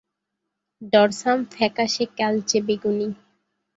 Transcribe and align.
Dorsum 0.93 1.39
ফ্যাকাশে 1.53 2.05
কালচে 2.17 2.57
বেগুনি। 2.67 3.07